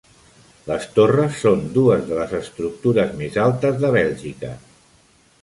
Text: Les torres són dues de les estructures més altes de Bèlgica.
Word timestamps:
Les 0.69 0.87
torres 0.95 1.35
són 1.41 1.61
dues 1.75 2.07
de 2.07 2.17
les 2.21 2.33
estructures 2.39 3.15
més 3.21 3.39
altes 3.45 3.79
de 3.85 3.93
Bèlgica. 3.99 4.53